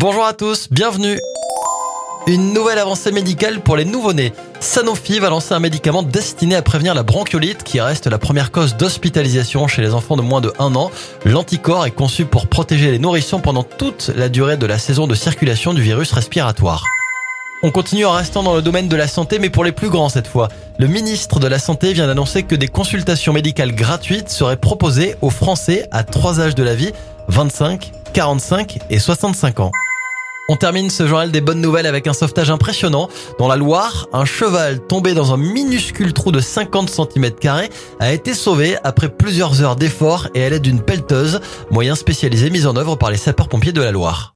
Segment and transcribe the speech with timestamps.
[0.00, 1.18] Bonjour à tous, bienvenue.
[2.28, 4.32] Une nouvelle avancée médicale pour les nouveau-nés.
[4.60, 8.76] Sanofi va lancer un médicament destiné à prévenir la bronchiolite qui reste la première cause
[8.76, 10.92] d'hospitalisation chez les enfants de moins de 1 an.
[11.24, 15.16] L'anticorps est conçu pour protéger les nourrissons pendant toute la durée de la saison de
[15.16, 16.84] circulation du virus respiratoire.
[17.64, 20.10] On continue en restant dans le domaine de la santé, mais pour les plus grands
[20.10, 20.46] cette fois.
[20.78, 25.30] Le ministre de la Santé vient d'annoncer que des consultations médicales gratuites seraient proposées aux
[25.30, 26.92] Français à trois âges de la vie,
[27.26, 29.72] 25, 45 et 65 ans.
[30.50, 33.10] On termine ce journal des bonnes nouvelles avec un sauvetage impressionnant.
[33.38, 37.32] Dans la Loire, un cheval tombé dans un minuscule trou de 50 cm
[38.00, 42.64] a été sauvé après plusieurs heures d'efforts et à l'aide d'une pelleteuse, moyen spécialisé mis
[42.64, 44.26] en œuvre par les sapeurs-pompiers de la Loire.